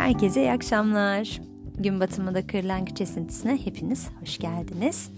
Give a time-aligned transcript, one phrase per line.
[0.00, 1.40] Herkese iyi akşamlar.
[1.78, 5.10] Gün batımında kırlangıç esintisine hepiniz hoş geldiniz.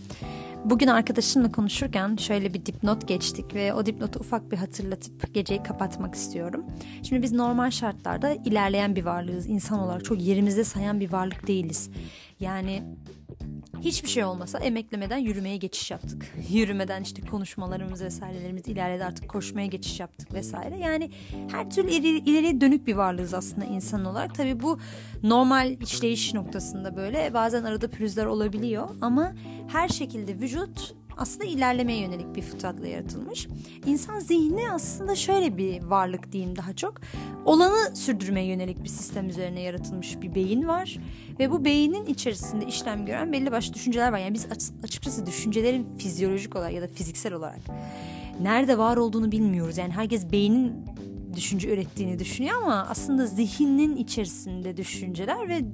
[0.65, 6.15] Bugün arkadaşımla konuşurken şöyle bir dipnot geçtik ve o dipnotu ufak bir hatırlatıp geceyi kapatmak
[6.15, 6.65] istiyorum.
[7.03, 9.47] Şimdi biz normal şartlarda ilerleyen bir varlığız.
[9.47, 11.91] İnsan olarak çok yerimizde sayan bir varlık değiliz.
[12.41, 12.83] Yani
[13.85, 16.35] hiçbir şey olmasa emeklemeden yürümeye geçiş yaptık.
[16.51, 20.79] Yürümeden işte konuşmalarımız vesairelerimiz ilerledi artık koşmaya geçiş yaptık vesaire.
[20.79, 21.11] Yani
[21.51, 24.35] her türlü ileri, ileriye dönük bir varlığız aslında insan olarak.
[24.35, 24.79] Tabii bu
[25.23, 29.33] normal işleyiş noktasında böyle bazen arada pürüzler olabiliyor ama
[29.69, 33.49] her şekilde vücut aslında ilerlemeye yönelik bir fıtratla yaratılmış.
[33.87, 37.01] İnsan zihni aslında şöyle bir varlık diyeyim daha çok.
[37.45, 40.99] Olanı sürdürmeye yönelik bir sistem üzerine yaratılmış bir beyin var.
[41.39, 44.19] Ve bu beynin içerisinde işlem gören belli başlı düşünceler var.
[44.19, 44.47] Yani biz
[44.85, 47.61] açıkçası düşüncelerin fizyolojik olarak ya da fiziksel olarak
[48.41, 49.79] nerede var olduğunu bilmiyoruz.
[49.79, 50.73] Yani herkes beynin
[51.37, 55.65] düşünce ürettiğini düşünüyor ama aslında zihnin içerisinde düşünceler ve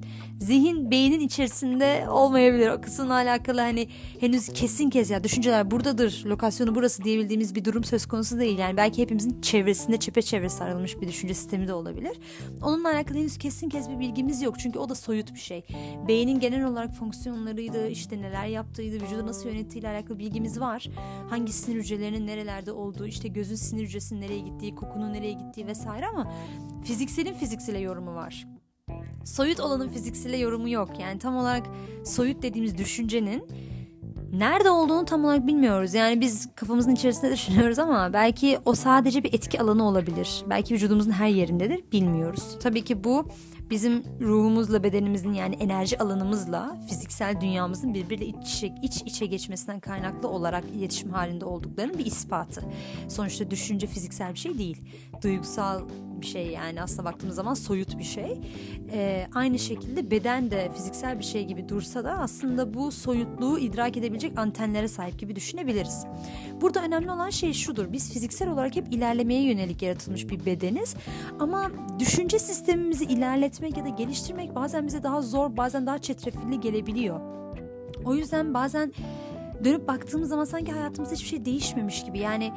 [0.40, 2.68] zihin beynin içerisinde olmayabilir.
[2.68, 3.88] O kısımla alakalı hani
[4.20, 8.58] henüz kesin kez ya düşünceler buradadır, lokasyonu burası diyebildiğimiz bir durum söz konusu değil.
[8.58, 12.18] Yani belki hepimizin çevresinde çepeçevre sarılmış bir düşünce sistemi de olabilir.
[12.62, 14.58] Onunla alakalı henüz kesin kez bir bilgimiz yok.
[14.58, 15.64] Çünkü o da soyut bir şey.
[16.08, 20.88] Beynin genel olarak fonksiyonlarıydı, işte neler yaptığıydı, vücudu nasıl yönettiğiyle alakalı bilgimiz var.
[21.30, 26.06] Hangi sinir hücrelerinin nerelerde olduğu, işte gözün sinir hücresinin nereye gittiği, kokunun nereye gittiği vesaire
[26.06, 26.32] ama
[26.84, 28.46] fizikselin fiziksele yorumu var
[29.28, 30.88] soyut olanın fiziksel yorumu yok.
[31.00, 31.66] Yani tam olarak
[32.04, 33.44] soyut dediğimiz düşüncenin
[34.32, 35.94] nerede olduğunu tam olarak bilmiyoruz.
[35.94, 40.44] Yani biz kafamızın içerisinde düşünüyoruz ama belki o sadece bir etki alanı olabilir.
[40.50, 42.58] Belki vücudumuzun her yerindedir bilmiyoruz.
[42.62, 43.28] Tabii ki bu
[43.70, 50.28] bizim ruhumuzla bedenimizin yani enerji alanımızla fiziksel dünyamızın birbiriyle iç içe, iç içe geçmesinden kaynaklı
[50.28, 52.62] olarak iletişim halinde olduklarının bir ispatı.
[53.08, 54.80] Sonuçta düşünce fiziksel bir şey değil.
[55.22, 55.82] Duygusal
[56.20, 58.40] bir şey yani aslında baktığımız zaman soyut bir şey.
[58.92, 63.96] Ee, aynı şekilde beden de fiziksel bir şey gibi dursa da aslında bu soyutluğu idrak
[63.96, 66.06] edebilecek antenlere sahip gibi düşünebiliriz.
[66.60, 67.92] Burada önemli olan şey şudur.
[67.92, 70.94] Biz fiziksel olarak hep ilerlemeye yönelik yaratılmış bir bedeniz
[71.38, 73.04] ama düşünce sistemimizi
[73.58, 77.20] ilerletmek ya da geliştirmek bazen bize daha zor, bazen daha çetrefilli gelebiliyor.
[78.04, 78.92] O yüzden bazen
[79.64, 82.18] dönüp baktığımız zaman sanki hayatımızda hiçbir şey değişmemiş gibi.
[82.18, 82.52] Yani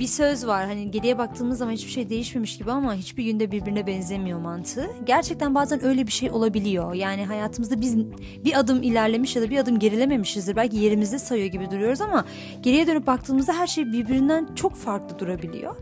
[0.00, 3.86] bir söz var hani geriye baktığımız zaman hiçbir şey değişmemiş gibi ama hiçbir günde birbirine
[3.86, 4.86] benzemiyor mantığı.
[5.04, 6.94] Gerçekten bazen öyle bir şey olabiliyor.
[6.94, 7.96] Yani hayatımızda biz
[8.44, 10.56] bir adım ilerlemiş ya da bir adım gerilememişizdir.
[10.56, 12.24] Belki yerimizde sayıyor gibi duruyoruz ama
[12.62, 15.76] geriye dönüp baktığımızda her şey birbirinden çok farklı durabiliyor.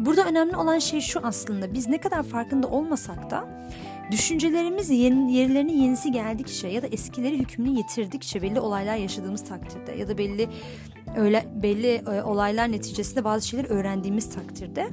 [0.00, 3.44] Burada önemli olan şey şu aslında biz ne kadar farkında olmasak da
[4.12, 10.08] Düşüncelerimiz yeni, yerlerine yenisi geldikçe ya da eskileri hükmünü yitirdikçe belli olaylar yaşadığımız takdirde ya
[10.08, 10.48] da belli
[11.16, 14.88] öyle belli e, olaylar neticesinde bazı şeyler öğrendiğimiz takdirde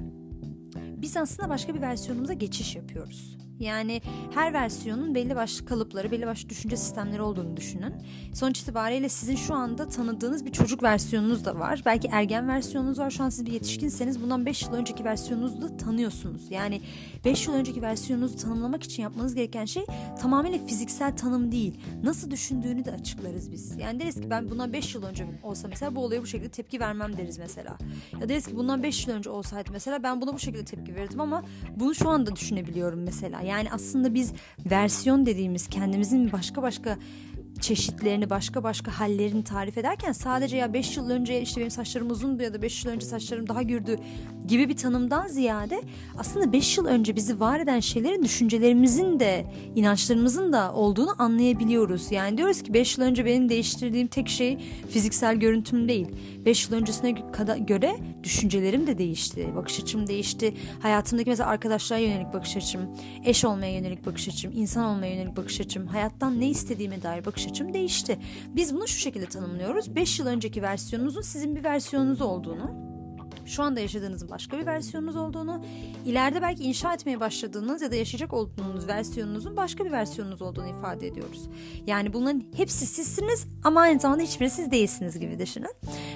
[0.75, 3.37] biz aslında başka bir versiyonumuza geçiş yapıyoruz.
[3.59, 4.01] Yani
[4.33, 7.93] her versiyonun belli başlı kalıpları, belli başlı düşünce sistemleri olduğunu düşünün.
[8.33, 11.81] Sonuç itibariyle sizin şu anda tanıdığınız bir çocuk versiyonunuz da var.
[11.85, 13.11] Belki ergen versiyonunuz var.
[13.11, 16.51] Şu an siz bir yetişkinseniz bundan 5 yıl önceki versiyonunuzu da tanıyorsunuz.
[16.51, 16.81] Yani
[17.25, 19.85] 5 yıl önceki versiyonunuzu tanımlamak için yapmanız gereken şey
[20.21, 21.79] tamamıyla fiziksel tanım değil.
[22.03, 23.77] Nasıl düşündüğünü de açıklarız biz.
[23.77, 26.79] Yani deriz ki ben bundan 5 yıl önce olsa mesela bu olaya bu şekilde tepki
[26.79, 27.77] vermem deriz mesela.
[28.21, 31.21] Ya deriz ki bundan 5 yıl önce olsaydı mesela ben buna bu şekilde tepki verirdim
[31.21, 31.43] ama
[31.75, 33.41] bunu şu anda düşünebiliyorum mesela.
[33.49, 34.33] Yani aslında biz
[34.71, 36.97] versiyon dediğimiz kendimizin başka başka
[37.59, 42.43] çeşitlerini başka başka hallerini tarif ederken sadece ya 5 yıl önce işte benim saçlarım uzundu
[42.43, 43.99] ya da 5 yıl önce saçlarım daha gürdü
[44.47, 45.81] gibi bir tanımdan ziyade
[46.17, 49.45] aslında 5 yıl önce bizi var eden şeylerin düşüncelerimizin de
[49.75, 52.11] inançlarımızın da olduğunu anlayabiliyoruz.
[52.11, 54.57] Yani diyoruz ki 5 yıl önce benim değiştirdiğim tek şey
[54.89, 56.07] fiziksel görüntüm değil.
[56.49, 57.11] 5 yıl öncesine
[57.59, 59.55] göre düşüncelerim de değişti.
[59.55, 60.53] Bakış açım değişti.
[60.81, 62.81] Hayatımdaki mesela arkadaşlara yönelik bakış açım,
[63.25, 67.47] eş olmaya yönelik bakış açım, insan olmaya yönelik bakış açım, hayattan ne istediğime dair bakış
[67.47, 68.19] açım değişti.
[68.47, 69.95] Biz bunu şu şekilde tanımlıyoruz.
[69.95, 72.88] 5 yıl önceki versiyonunuzun sizin bir versiyonunuz olduğunu,
[73.49, 75.65] şu anda yaşadığınızın başka bir versiyonunuz olduğunu,
[76.05, 81.07] ileride belki inşa etmeye başladığınız ya da yaşayacak olduğunuz versiyonunuzun başka bir versiyonunuz olduğunu ifade
[81.07, 81.49] ediyoruz.
[81.87, 85.73] Yani bunların hepsi sizsiniz ama aynı zamanda hiçbiri siz değilsiniz gibi düşünün.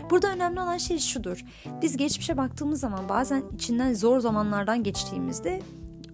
[0.09, 1.45] Burada önemli olan şey şudur.
[1.81, 5.61] Biz geçmişe baktığımız zaman bazen içinden zor zamanlardan geçtiğimizde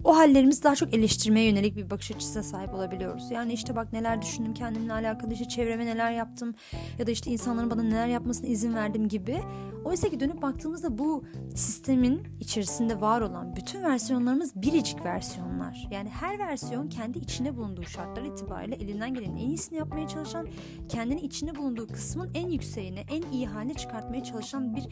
[0.04, 3.30] o hallerimizi daha çok eleştirmeye yönelik bir bakış açısına sahip olabiliyoruz.
[3.30, 6.54] Yani işte bak neler düşündüm kendimle alakalı işte çevreme neler yaptım
[6.98, 9.40] ya da işte insanların bana neler yapmasına izin verdim gibi.
[9.84, 11.24] Oysa ki dönüp baktığımızda bu
[11.54, 15.88] sistemin içerisinde var olan bütün versiyonlarımız biricik versiyonlar.
[15.90, 20.48] Yani her versiyon kendi içinde bulunduğu şartlar itibariyle elinden gelen en iyisini yapmaya çalışan,
[20.88, 24.84] kendini içinde bulunduğu kısmın en yükseğine, en iyi haline çıkartmaya çalışan bir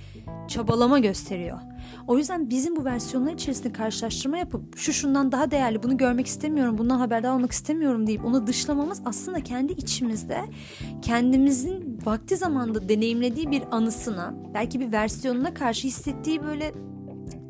[0.48, 1.58] çabalama gösteriyor.
[2.06, 6.78] O yüzden bizim bu versiyonlar içerisinde karşılaştırma yapıp şu şundan daha değerli bunu görmek istemiyorum
[6.78, 10.40] bundan haberdar olmak istemiyorum deyip onu dışlamamız aslında kendi içimizde
[11.02, 16.72] kendimizin vakti zamanda deneyimlediği bir anısına belki bir versiyonuna karşı hissettiği böyle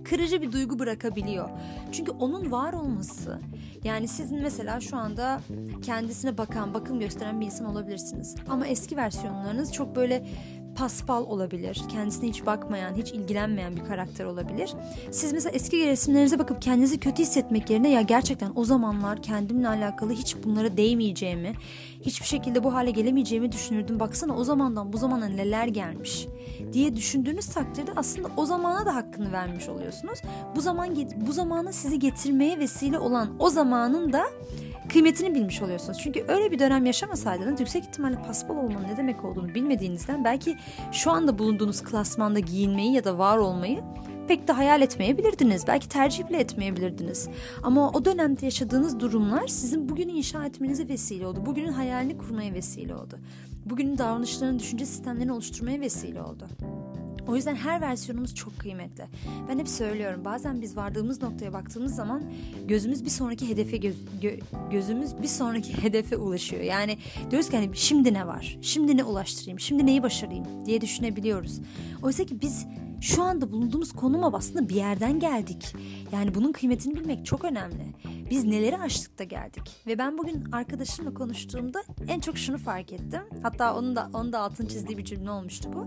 [0.05, 1.49] kırıcı bir duygu bırakabiliyor.
[1.93, 3.41] Çünkü onun var olması
[3.85, 5.41] yani sizin mesela şu anda
[5.83, 8.35] kendisine bakan, bakım gösteren bir insan olabilirsiniz.
[8.49, 10.27] Ama eski versiyonlarınız çok böyle
[10.79, 11.81] paspal olabilir.
[11.89, 14.75] Kendisine hiç bakmayan, hiç ilgilenmeyen bir karakter olabilir.
[15.11, 20.13] Siz mesela eski resimlerinize bakıp kendinizi kötü hissetmek yerine ya gerçekten o zamanlar kendimle alakalı
[20.13, 21.55] hiç bunlara değmeyeceğimi,
[22.01, 24.01] hiçbir şekilde bu hale gelemeyeceğimi düşünürdüm.
[24.01, 26.27] Baksana o zamandan bu zamana neler gelmiş
[26.73, 30.19] diye düşündüğünüz takdirde aslında o zamana da hakkını vermiş oluyorsunuz.
[30.57, 30.97] Bu zaman
[31.27, 34.25] bu zamana sizi getirmeye vesile olan o zamanın da
[34.89, 35.99] kıymetini bilmiş oluyorsunuz.
[36.03, 40.57] Çünkü öyle bir dönem yaşamasaydınız yüksek ihtimalle paspal olmanın ne demek olduğunu bilmediğinizden belki
[40.93, 43.81] şu anda bulunduğunuz klasmanda giyinmeyi ya da var olmayı
[44.29, 45.67] pek de hayal etmeyebilirdiniz.
[45.67, 47.29] Belki tercih bile etmeyebilirdiniz.
[47.63, 51.47] Ama o dönemde yaşadığınız durumlar sizin bugünü inşa etmenize vesile oldu.
[51.47, 53.19] Bugünün hayalini kurmaya vesile oldu.
[53.65, 56.49] Bugünün davranışlarını, düşünce sistemlerini oluşturmaya vesile oldu.
[57.29, 59.05] O yüzden her versiyonumuz çok kıymetli.
[59.49, 62.23] Ben hep söylüyorum bazen biz vardığımız noktaya baktığımız zaman
[62.69, 64.37] gözümüz bir sonraki hedefe göz, gö,
[64.71, 66.63] gözümüz bir sonraki hedefe ulaşıyor.
[66.63, 66.99] Yani
[67.31, 68.59] diyoruz ki hani şimdi ne var?
[68.63, 69.61] Şimdi ne ulaştırayım?
[69.61, 71.61] Şimdi neyi başarayım diye düşünebiliyoruz.
[72.03, 72.67] Oysa ki biz
[73.01, 75.75] şu anda bulunduğumuz konuma aslında bir yerden geldik.
[76.13, 77.95] Yani bunun kıymetini bilmek çok önemli.
[78.31, 79.63] Biz neleri aştık da geldik.
[79.87, 83.23] Ve ben bugün arkadaşımla konuştuğumda en çok şunu fark ettim.
[83.43, 85.87] Hatta onun da onun da altın çizdiği bir cümle olmuştu bu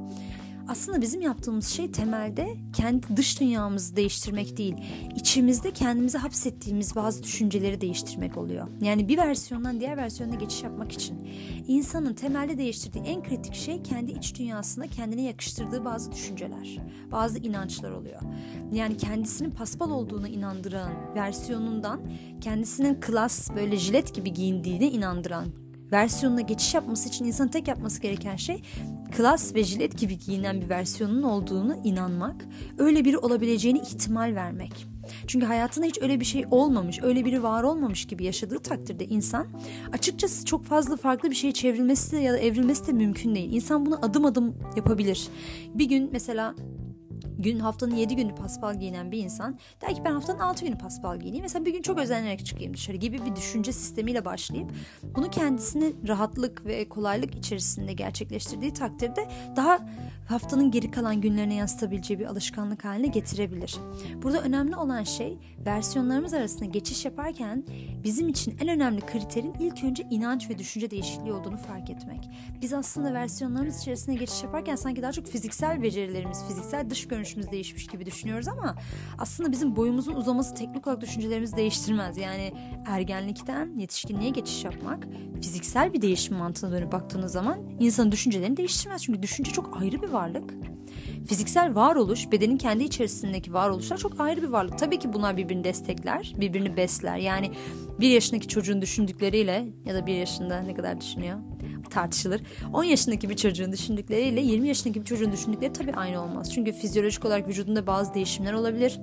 [0.72, 4.76] aslında bizim yaptığımız şey temelde kendi dış dünyamızı değiştirmek değil,
[5.16, 8.68] içimizde kendimizi hapsettiğimiz bazı düşünceleri değiştirmek oluyor.
[8.82, 11.30] Yani bir versiyondan diğer versiyona geçiş yapmak için
[11.68, 16.78] insanın temelde değiştirdiği en kritik şey kendi iç dünyasında kendine yakıştırdığı bazı düşünceler,
[17.12, 18.22] bazı inançlar oluyor.
[18.74, 22.02] Yani kendisinin paspal olduğunu inandıran versiyonundan
[22.42, 25.46] kendisinin klas böyle jilet gibi giyindiğine inandıran
[25.92, 28.62] versiyonuna geçiş yapması için insanın tek yapması gereken şey
[29.12, 32.46] klas ve jilet gibi giyinen bir versiyonun olduğunu inanmak,
[32.78, 34.88] öyle biri olabileceğini ihtimal vermek.
[35.28, 39.48] Çünkü hayatında hiç öyle bir şey olmamış, öyle biri var olmamış gibi yaşadığı takdirde insan
[39.94, 43.54] açıkçası çok fazla farklı bir şeye çevrilmesi ya da evrilmesi de mümkün değil.
[43.54, 45.28] İnsan bunu adım adım yapabilir.
[45.76, 46.56] Bir gün mesela
[47.40, 51.20] gün haftanın 7 günü paspal giyinen bir insan der ki ben haftanın 6 günü paspal
[51.20, 51.44] giyineyim.
[51.44, 54.72] Mesela bir gün çok özenerek çıkayım dışarı gibi bir düşünce sistemiyle başlayıp
[55.16, 59.80] bunu kendisini rahatlık ve kolaylık içerisinde gerçekleştirdiği takdirde daha
[60.32, 63.78] haftanın geri kalan günlerine yansıtabileceği bir alışkanlık haline getirebilir.
[64.24, 67.64] Burada önemli olan şey versiyonlarımız arasında geçiş yaparken
[68.04, 72.30] bizim için en önemli kriterin ilk önce inanç ve düşünce değişikliği olduğunu fark etmek.
[72.62, 77.88] Biz aslında versiyonlarımız içerisinde geçiş yaparken sanki daha çok fiziksel becerilerimiz, fiziksel dış görünüşümüz değişmiş
[77.88, 78.76] gibi düşünüyoruz ama
[79.18, 82.18] aslında bizim boyumuzun uzaması teknik olarak düşüncelerimizi değiştirmez.
[82.18, 82.54] Yani
[82.88, 89.04] ergenlikten yetişkinliğe geçiş yapmak fiziksel bir değişim mantığına dönüp baktığınız zaman insanın düşüncelerini değiştirmez.
[89.04, 90.54] Çünkü düşünce çok ayrı bir varlık.
[91.28, 94.80] Fiziksel varoluş, bedenin kendi içerisindeki varoluşlar çok ayrı bir varlık.
[94.80, 97.18] Tabii ki bunlar birbirini destekler, birbirini besler.
[97.18, 97.52] Yani
[98.00, 101.38] bir yaşındaki çocuğun düşündükleriyle ya da bir yaşında ne kadar düşünüyor
[101.92, 102.42] tartışılır.
[102.74, 106.54] 10 yaşındaki bir çocuğun düşündükleriyle 20 yaşındaki bir çocuğun düşündükleri tabii aynı olmaz.
[106.54, 109.00] Çünkü fizyolojik olarak vücudunda bazı değişimler olabilir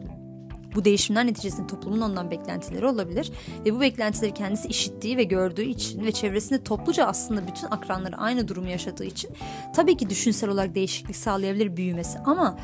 [0.74, 3.32] bu değişimler neticesinde toplumun ondan beklentileri olabilir
[3.64, 8.48] ve bu beklentileri kendisi işittiği ve gördüğü için ve çevresinde topluca aslında bütün akranları aynı
[8.48, 9.30] durumu yaşadığı için
[9.75, 12.58] tabii ki düşünsel olarak değişiklik sağlayabilir büyümesi ama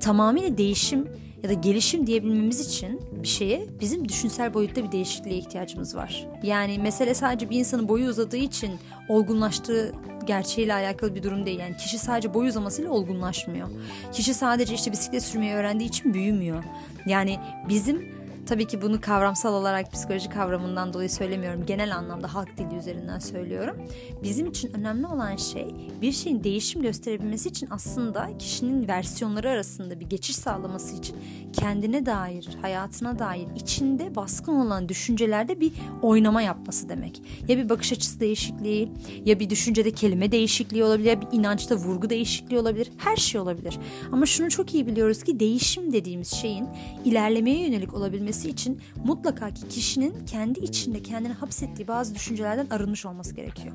[0.00, 1.08] tamamıyla değişim
[1.42, 6.28] ya da gelişim diyebilmemiz için bir şeye bizim düşünsel boyutta bir değişikliğe ihtiyacımız var.
[6.42, 8.72] Yani mesele sadece bir insanın boyu uzadığı için
[9.08, 9.92] olgunlaştığı
[10.28, 11.58] gerçeğiyle alakalı bir durum değil.
[11.58, 13.68] Yani kişi sadece boy uzamasıyla olgunlaşmıyor.
[14.12, 16.64] Kişi sadece işte bisiklet sürmeyi öğrendiği için büyümüyor.
[17.06, 18.17] Yani bizim
[18.48, 21.66] Tabii ki bunu kavramsal olarak psikoloji kavramından dolayı söylemiyorum.
[21.66, 23.76] Genel anlamda halk dili üzerinden söylüyorum.
[24.22, 30.06] Bizim için önemli olan şey bir şeyin değişim gösterebilmesi için aslında kişinin versiyonları arasında bir
[30.06, 31.16] geçiş sağlaması için
[31.52, 37.22] kendine dair, hayatına dair içinde baskın olan düşüncelerde bir oynama yapması demek.
[37.48, 38.92] Ya bir bakış açısı değişikliği,
[39.24, 42.90] ya bir düşüncede kelime değişikliği olabilir, ya bir inançta vurgu değişikliği olabilir.
[42.96, 43.78] Her şey olabilir.
[44.12, 46.68] Ama şunu çok iyi biliyoruz ki değişim dediğimiz şeyin
[47.04, 53.06] ilerlemeye yönelik olabilmesi olabilmesi için mutlaka ki kişinin kendi içinde kendini hapsettiği bazı düşüncelerden arınmış
[53.06, 53.74] olması gerekiyor.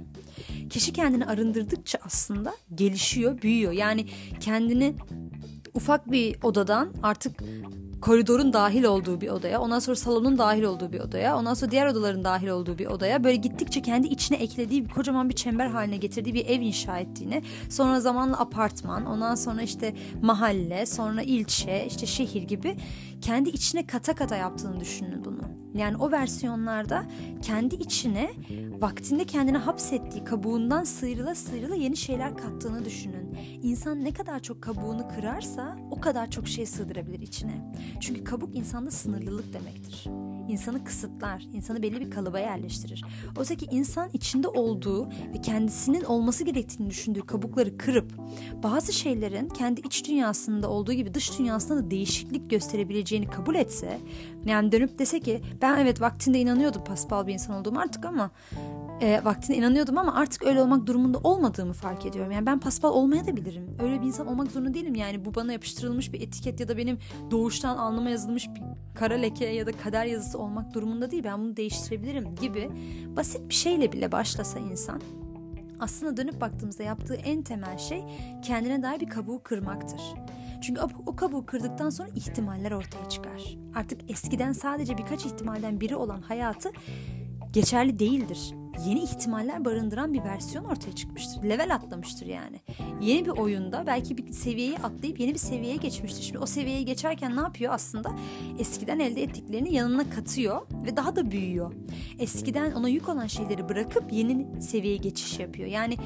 [0.69, 3.71] Kişi kendini arındırdıkça aslında gelişiyor, büyüyor.
[3.71, 4.05] Yani
[4.39, 4.95] kendini
[5.73, 7.43] ufak bir odadan artık
[8.03, 11.87] koridorun dahil olduğu bir odaya, ondan sonra salonun dahil olduğu bir odaya, ondan sonra diğer
[11.87, 15.97] odaların dahil olduğu bir odaya böyle gittikçe kendi içine eklediği bir kocaman bir çember haline
[15.97, 22.05] getirdiği bir ev inşa ettiğini, sonra zamanla apartman, ondan sonra işte mahalle, sonra ilçe, işte
[22.05, 22.77] şehir gibi
[23.21, 25.41] kendi içine kata kata yaptığını düşünün bunu.
[25.75, 27.03] Yani o versiyonlarda
[27.41, 28.31] kendi içine
[28.79, 33.22] vaktinde kendine hapsettiği kabuğundan sıyrıla sıyrıla yeni şeyler kattığını düşünün.
[33.63, 37.73] İnsan ne kadar çok kabuğunu kırarsa o kadar çok şey sığdırabilir içine.
[37.99, 40.09] Çünkü kabuk insanda sınırlılık demektir
[40.47, 43.03] insanı kısıtlar, insanı belli bir kalıba yerleştirir.
[43.37, 48.11] Oysa ki insan içinde olduğu ve kendisinin olması gerektiğini düşündüğü kabukları kırıp
[48.63, 53.99] bazı şeylerin kendi iç dünyasında olduğu gibi dış dünyasında da değişiklik gösterebileceğini kabul etse,
[54.45, 58.31] yani dönüp dese ki ben evet vaktinde inanıyordum paspal bir insan olduğumu artık ama
[59.03, 62.31] e, vaktine inanıyordum ama artık öyle olmak durumunda olmadığımı fark ediyorum.
[62.31, 63.77] Yani ben paspal olmaya da bilirim.
[63.83, 64.95] Öyle bir insan olmak zorunda değilim.
[64.95, 66.97] Yani bu bana yapıştırılmış bir etiket ya da benim
[67.31, 68.61] doğuştan alnıma yazılmış bir
[68.95, 71.23] kara leke ya da kader yazısı olmak durumunda değil.
[71.23, 72.69] Ben bunu değiştirebilirim gibi
[73.15, 75.01] basit bir şeyle bile başlasa insan
[75.79, 78.03] aslında dönüp baktığımızda yaptığı en temel şey
[78.43, 80.01] kendine dair bir kabuğu kırmaktır.
[80.61, 83.57] Çünkü o kabuğu kırdıktan sonra ihtimaller ortaya çıkar.
[83.75, 86.71] Artık eskiden sadece birkaç ihtimalden biri olan hayatı
[87.53, 88.53] geçerli değildir
[88.85, 91.43] yeni ihtimaller barındıran bir versiyon ortaya çıkmıştır.
[91.43, 92.61] Level atlamıştır yani.
[93.01, 96.23] Yeni bir oyunda belki bir seviyeyi atlayıp yeni bir seviyeye geçmiştir.
[96.23, 98.15] Şimdi o seviyeye geçerken ne yapıyor aslında?
[98.59, 101.73] Eskiden elde ettiklerini yanına katıyor ve daha da büyüyor.
[102.19, 105.67] Eskiden ona yük olan şeyleri bırakıp yeni seviyeye geçiş yapıyor.
[105.69, 105.97] Yani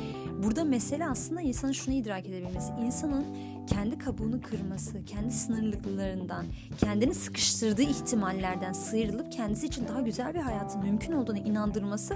[0.43, 2.73] burada mesele aslında insanın şunu idrak edebilmesi.
[2.85, 3.25] İnsanın
[3.67, 6.45] kendi kabuğunu kırması, kendi sınırlılıklarından,
[6.77, 12.15] kendini sıkıştırdığı ihtimallerden sıyrılıp kendisi için daha güzel bir hayatın mümkün olduğunu inandırması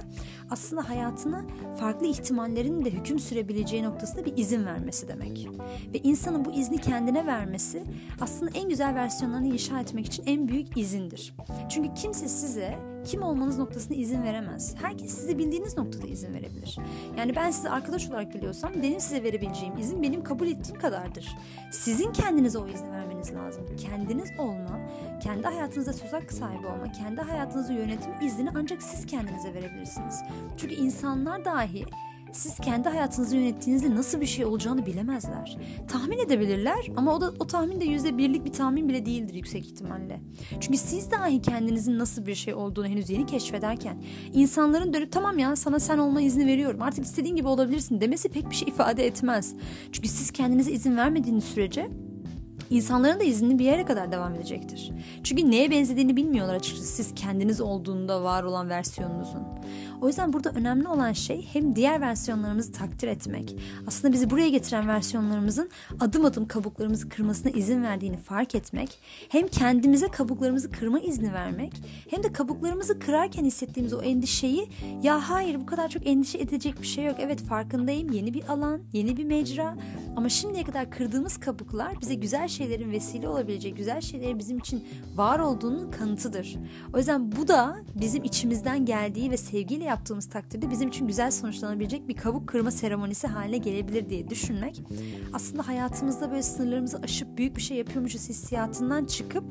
[0.49, 1.45] aslında hayatına
[1.79, 5.47] farklı ihtimallerin de hüküm sürebileceği noktasında bir izin vermesi demek.
[5.93, 7.83] Ve insanın bu izni kendine vermesi
[8.21, 11.33] aslında en güzel versiyonlarını inşa etmek için en büyük izindir.
[11.69, 14.75] Çünkü kimse size kim olmanız noktasına izin veremez.
[14.81, 16.77] Herkes sizi bildiğiniz noktada izin verebilir.
[17.17, 21.37] Yani ben sizi arkadaş olarak biliyorsam benim size verebileceğim izin benim kabul ettiğim kadardır.
[21.71, 23.63] Sizin kendinize o izni vermeniz lazım.
[23.77, 24.79] Kendiniz olma,
[25.23, 30.21] kendi hayatınıza söz hakkı sahibi olma, kendi hayatınızı yönetim iznini ancak siz kendinize verebilirsiniz.
[30.57, 31.85] Çünkü insanlar dahi
[32.31, 35.57] siz kendi hayatınızı yönettiğinizde nasıl bir şey olacağını bilemezler.
[35.87, 39.65] Tahmin edebilirler ama o da o tahmin de yüzde birlik bir tahmin bile değildir yüksek
[39.65, 40.21] ihtimalle.
[40.59, 45.55] Çünkü siz dahi kendinizin nasıl bir şey olduğunu henüz yeni keşfederken insanların dönüp tamam ya
[45.55, 49.55] sana sen olma izni veriyorum artık istediğin gibi olabilirsin demesi pek bir şey ifade etmez.
[49.91, 51.89] Çünkü siz kendinize izin vermediğiniz sürece
[52.71, 54.91] İnsanların da izni bir yere kadar devam edecektir.
[55.23, 59.41] Çünkü neye benzediğini bilmiyorlar açıkçası siz kendiniz olduğunda var olan versiyonunuzun.
[60.01, 63.55] O yüzden burada önemli olan şey hem diğer versiyonlarımızı takdir etmek.
[63.87, 68.99] Aslında bizi buraya getiren versiyonlarımızın adım adım kabuklarımızı kırmasına izin verdiğini fark etmek.
[69.29, 71.73] Hem kendimize kabuklarımızı kırma izni vermek.
[72.09, 74.69] Hem de kabuklarımızı kırarken hissettiğimiz o endişeyi
[75.03, 77.15] ya hayır bu kadar çok endişe edecek bir şey yok.
[77.19, 79.77] Evet farkındayım yeni bir alan, yeni bir mecra.
[80.15, 84.83] Ama şimdiye kadar kırdığımız kabuklar bize güzel şeylerin vesile olabilecek, güzel şeylerin bizim için
[85.15, 86.57] var olduğunun kanıtıdır.
[86.93, 92.07] O yüzden bu da bizim içimizden geldiği ve sevgiyle yaptığımız takdirde bizim için güzel sonuçlanabilecek
[92.07, 94.81] bir kabuk kırma seremonisi haline gelebilir diye düşünmek
[95.33, 99.43] aslında hayatımızda böyle sınırlarımızı aşıp büyük bir şey yapıyormuşuz hissiyatından çıkıp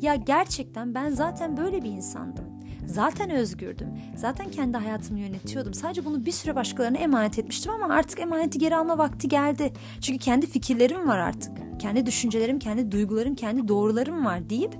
[0.00, 2.44] ya gerçekten ben zaten böyle bir insandım.
[2.86, 3.88] Zaten özgürdüm.
[4.16, 5.74] Zaten kendi hayatımı yönetiyordum.
[5.74, 9.72] Sadece bunu bir süre başkalarına emanet etmiştim ama artık emaneti geri alma vakti geldi.
[10.00, 11.52] Çünkü kendi fikirlerim var artık.
[11.80, 14.74] Kendi düşüncelerim, kendi duygularım, kendi doğrularım var deyip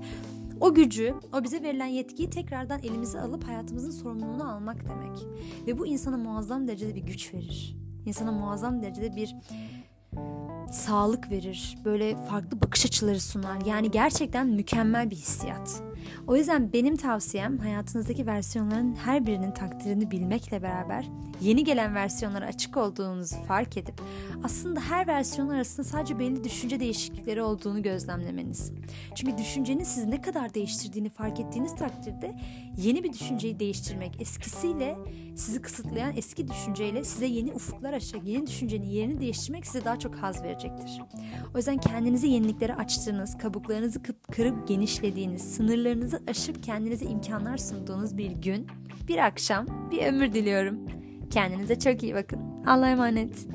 [0.61, 5.17] o gücü, o bize verilen yetkiyi tekrardan elimize alıp hayatımızın sorumluluğunu almak demek.
[5.67, 7.77] Ve bu insana muazzam derecede bir güç verir.
[8.05, 9.35] İnsana muazzam derecede bir
[10.71, 11.77] sağlık verir.
[11.85, 13.65] Böyle farklı bakış açıları sunar.
[13.65, 15.83] Yani gerçekten mükemmel bir hissiyat.
[16.27, 21.05] O yüzden benim tavsiyem hayatınızdaki versiyonların her birinin takdirini bilmekle beraber
[21.41, 24.01] yeni gelen versiyonlara açık olduğunuzu fark edip
[24.43, 28.71] aslında her versiyon arasında sadece belli düşünce değişiklikleri olduğunu gözlemlemeniz.
[29.15, 32.35] Çünkü düşüncenin sizi ne kadar değiştirdiğini fark ettiğiniz takdirde
[32.77, 34.97] yeni bir düşünceyi değiştirmek eskisiyle
[35.35, 40.15] sizi kısıtlayan eski düşünceyle size yeni ufuklar açacak, yeni düşüncenin yerini değiştirmek size daha çok
[40.15, 41.01] haz verecektir.
[41.53, 43.99] O yüzden kendinizi yeniliklere açtığınız, kabuklarınızı
[44.31, 48.67] kırıp genişlediğiniz, sınırlarınızı aşıp kendinize imkanlar sunduğunuz bir gün,
[49.07, 50.79] bir akşam, bir ömür diliyorum.
[51.29, 52.39] Kendinize çok iyi bakın.
[52.67, 53.47] Allah'a emanet.